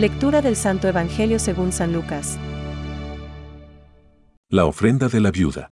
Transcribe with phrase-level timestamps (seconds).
[0.00, 2.38] Lectura del Santo Evangelio según San Lucas.
[4.48, 5.68] La ofrenda de la viuda.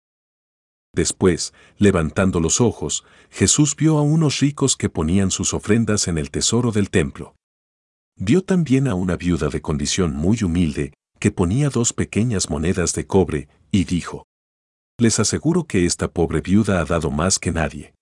[0.94, 6.30] Después, levantando los ojos, Jesús vio a unos ricos que ponían sus ofrendas en el
[6.30, 7.34] tesoro del templo.
[8.16, 13.06] Vio también a una viuda de condición muy humilde, que ponía dos pequeñas monedas de
[13.06, 14.24] cobre, y dijo,
[14.98, 17.92] Les aseguro que esta pobre viuda ha dado más que nadie.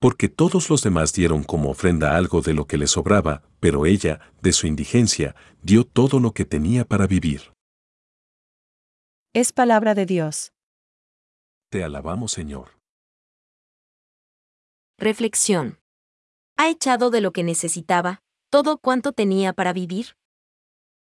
[0.00, 4.20] Porque todos los demás dieron como ofrenda algo de lo que le sobraba, pero ella,
[4.42, 7.54] de su indigencia, dio todo lo que tenía para vivir.
[9.32, 10.52] Es palabra de Dios.
[11.70, 12.78] Te alabamos, Señor.
[14.98, 15.78] Reflexión.
[16.58, 20.08] ¿Ha echado de lo que necesitaba todo cuanto tenía para vivir?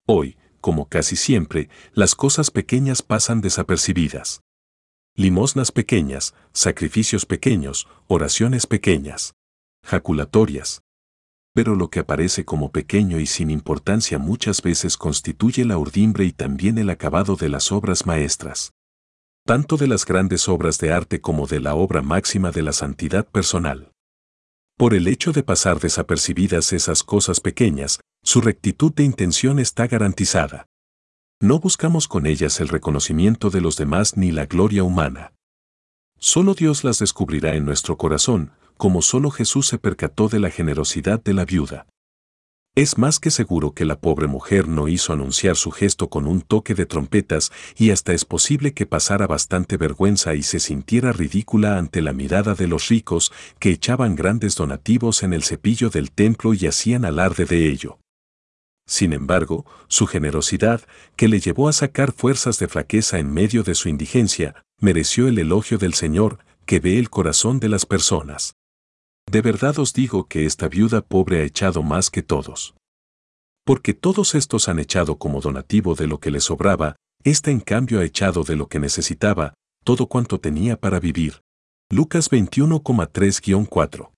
[0.08, 4.40] Hoy, como casi siempre, las cosas pequeñas pasan desapercibidas.
[5.16, 9.34] Limosnas pequeñas, sacrificios pequeños, oraciones pequeñas,
[9.84, 10.82] jaculatorias.
[11.54, 16.32] Pero lo que aparece como pequeño y sin importancia muchas veces constituye la urdimbre y
[16.32, 18.74] también el acabado de las obras maestras.
[19.46, 23.28] Tanto de las grandes obras de arte como de la obra máxima de la santidad
[23.28, 23.92] personal.
[24.78, 30.66] Por el hecho de pasar desapercibidas esas cosas pequeñas, su rectitud de intención está garantizada.
[31.40, 35.34] No buscamos con ellas el reconocimiento de los demás ni la gloria humana.
[36.18, 41.24] Solo Dios las descubrirá en nuestro corazón, como solo Jesús se percató de la generosidad
[41.24, 41.88] de la viuda.
[42.76, 46.42] Es más que seguro que la pobre mujer no hizo anunciar su gesto con un
[46.42, 51.78] toque de trompetas y hasta es posible que pasara bastante vergüenza y se sintiera ridícula
[51.78, 56.56] ante la mirada de los ricos que echaban grandes donativos en el cepillo del templo
[56.56, 58.00] y hacían alarde de ello.
[58.88, 60.82] Sin embargo, su generosidad,
[61.16, 65.38] que le llevó a sacar fuerzas de flaqueza en medio de su indigencia, mereció el
[65.38, 68.56] elogio del Señor, que ve el corazón de las personas.
[69.26, 72.76] De verdad os digo que esta viuda pobre ha echado más que todos.
[73.66, 78.00] Porque todos estos han echado como donativo de lo que le sobraba, ésta en cambio
[78.00, 79.54] ha echado de lo que necesitaba,
[79.84, 81.42] todo cuanto tenía para vivir.
[81.90, 84.12] Lucas 21,3-4.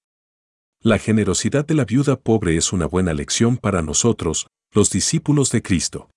[0.81, 5.61] La generosidad de la viuda pobre es una buena lección para nosotros, los discípulos de
[5.61, 6.09] Cristo.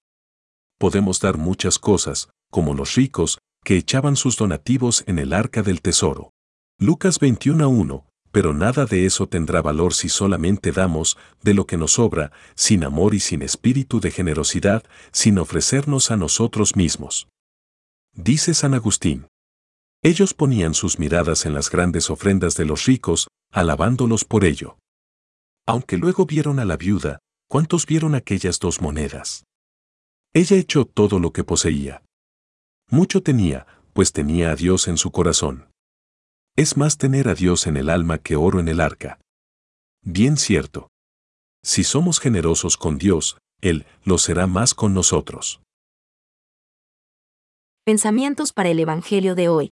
[0.79, 5.83] Podemos dar muchas cosas, como los ricos, que echaban sus donativos en el arca del
[5.83, 6.31] tesoro.
[6.79, 11.93] Lucas 21.1, pero nada de eso tendrá valor si solamente damos de lo que nos
[11.93, 17.29] sobra, sin amor y sin espíritu de generosidad, sin ofrecernos a nosotros mismos.
[18.15, 19.27] Dice San Agustín.
[20.03, 24.79] Ellos ponían sus miradas en las grandes ofrendas de los ricos, alabándolos por ello.
[25.67, 27.19] Aunque luego vieron a la viuda,
[27.49, 29.45] ¿cuántos vieron aquellas dos monedas?
[30.33, 32.03] Ella echó todo lo que poseía.
[32.91, 35.68] Mucho tenía, pues tenía a Dios en su corazón.
[36.59, 39.21] Es más tener a Dios en el alma que oro en el arca.
[40.03, 40.89] Bien cierto.
[41.63, 45.61] Si somos generosos con Dios, Él lo será más con nosotros.
[47.85, 49.71] Pensamientos para el Evangelio de hoy.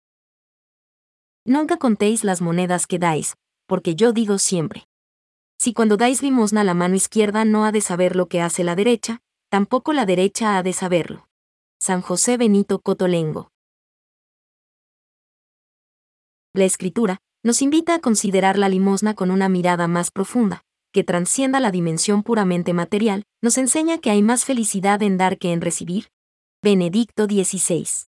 [1.46, 3.34] Nunca contéis las monedas que dais,
[3.66, 4.84] porque yo digo siempre.
[5.58, 8.76] Si cuando dais limosna la mano izquierda no ha de saber lo que hace la
[8.76, 11.28] derecha, tampoco la derecha ha de saberlo.
[11.80, 13.53] San José Benito Cotolengo.
[16.56, 21.58] La escritura nos invita a considerar la limosna con una mirada más profunda, que transcienda
[21.58, 26.10] la dimensión puramente material, nos enseña que hay más felicidad en dar que en recibir.
[26.62, 28.06] Benedicto XVI.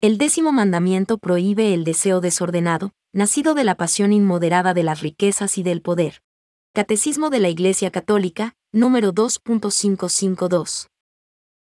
[0.00, 5.58] El décimo mandamiento prohíbe el deseo desordenado, nacido de la pasión inmoderada de las riquezas
[5.58, 6.22] y del poder.
[6.74, 10.89] Catecismo de la Iglesia Católica, número 2.552.